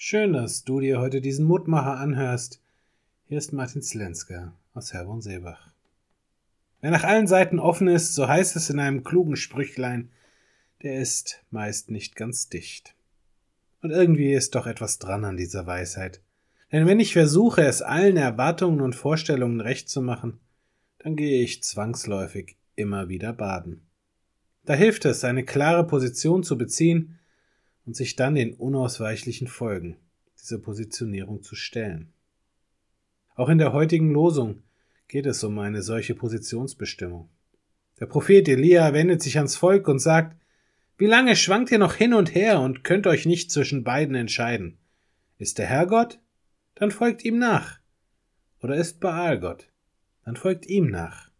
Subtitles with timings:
[0.00, 2.62] Schön, dass du dir heute diesen Mutmacher anhörst.
[3.24, 5.72] Hier ist Martin Slenska aus Herborn-Seebach.
[6.80, 10.12] Wer nach allen Seiten offen ist, so heißt es in einem klugen Sprüchlein,
[10.84, 12.94] der ist meist nicht ganz dicht.
[13.82, 16.20] Und irgendwie ist doch etwas dran an dieser Weisheit.
[16.70, 20.38] Denn wenn ich versuche, es allen Erwartungen und Vorstellungen recht zu machen,
[21.00, 23.82] dann gehe ich zwangsläufig immer wieder baden.
[24.64, 27.17] Da hilft es, eine klare Position zu beziehen
[27.88, 29.96] und sich dann den unausweichlichen Folgen
[30.38, 32.12] dieser Positionierung zu stellen.
[33.34, 34.62] Auch in der heutigen Losung
[35.08, 37.30] geht es um eine solche Positionsbestimmung.
[37.98, 40.36] Der Prophet Elia wendet sich ans Volk und sagt,
[40.98, 44.76] wie lange schwankt ihr noch hin und her und könnt euch nicht zwischen beiden entscheiden?
[45.38, 46.18] Ist der Herr Gott?
[46.74, 47.78] Dann folgt ihm nach.
[48.62, 49.70] Oder ist Baal Gott?
[50.26, 51.30] Dann folgt ihm nach.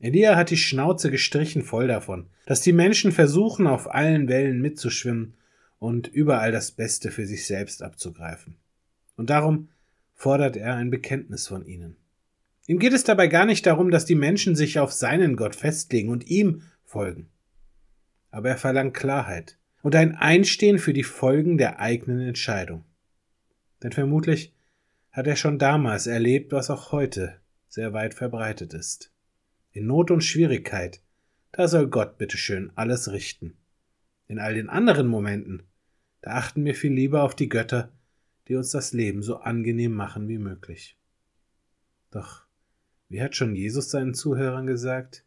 [0.00, 5.32] Elia hat die Schnauze gestrichen voll davon, dass die Menschen versuchen, auf allen Wellen mitzuschwimmen
[5.78, 8.56] und überall das Beste für sich selbst abzugreifen.
[9.16, 9.68] Und darum
[10.14, 11.96] fordert er ein Bekenntnis von ihnen.
[12.66, 16.08] Ihm geht es dabei gar nicht darum, dass die Menschen sich auf seinen Gott festlegen
[16.08, 17.28] und ihm folgen.
[18.30, 22.84] Aber er verlangt Klarheit und ein Einstehen für die Folgen der eigenen Entscheidung.
[23.82, 24.52] Denn vermutlich
[25.12, 29.12] hat er schon damals erlebt, was auch heute sehr weit verbreitet ist.
[29.70, 31.00] In Not und Schwierigkeit,
[31.52, 33.56] da soll Gott bitteschön alles richten.
[34.28, 35.62] In all den anderen Momenten,
[36.20, 37.92] da achten wir viel lieber auf die Götter,
[38.48, 40.96] die uns das Leben so angenehm machen wie möglich.
[42.10, 42.44] Doch,
[43.08, 45.24] wie hat schon Jesus seinen Zuhörern gesagt?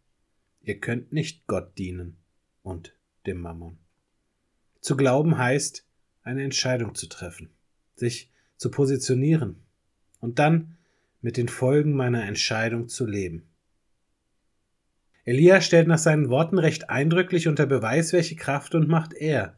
[0.62, 2.18] Ihr könnt nicht Gott dienen
[2.64, 3.78] und dem Mammon.
[4.82, 5.86] Zu glauben heißt,
[6.24, 7.50] eine Entscheidung zu treffen,
[7.96, 9.64] sich zu positionieren
[10.20, 10.78] und dann
[11.22, 13.49] mit den Folgen meiner Entscheidung zu leben.
[15.30, 19.56] Elia stellt nach seinen Worten recht eindrücklich unter Beweis, welche Kraft und Macht er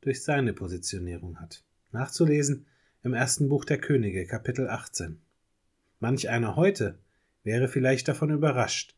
[0.00, 1.64] durch seine Positionierung hat.
[1.90, 2.66] Nachzulesen
[3.02, 5.18] im ersten Buch der Könige, Kapitel 18.
[5.98, 7.00] Manch einer heute
[7.42, 8.94] wäre vielleicht davon überrascht,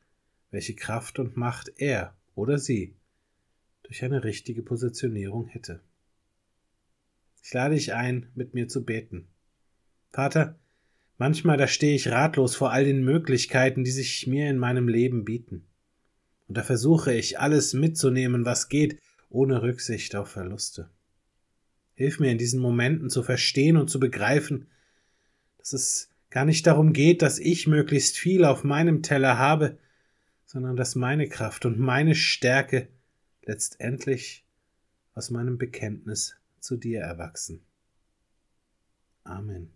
[0.50, 2.94] welche Kraft und Macht er oder sie
[3.84, 5.80] durch eine richtige Positionierung hätte.
[7.42, 9.26] Ich lade dich ein, mit mir zu beten.
[10.12, 10.58] Vater,
[11.16, 15.24] manchmal da stehe ich ratlos vor all den Möglichkeiten, die sich mir in meinem Leben
[15.24, 15.64] bieten.
[16.50, 20.90] Und da versuche ich alles mitzunehmen, was geht, ohne Rücksicht auf Verluste.
[21.94, 24.66] Hilf mir in diesen Momenten zu verstehen und zu begreifen,
[25.58, 29.78] dass es gar nicht darum geht, dass ich möglichst viel auf meinem Teller habe,
[30.44, 32.88] sondern dass meine Kraft und meine Stärke
[33.44, 34.44] letztendlich
[35.14, 37.62] aus meinem Bekenntnis zu dir erwachsen.
[39.22, 39.70] Amen.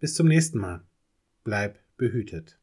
[0.00, 0.82] Bis zum nächsten Mal.
[1.44, 2.54] Bleib behütet.